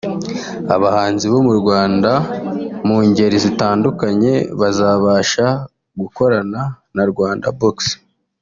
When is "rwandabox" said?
7.11-7.77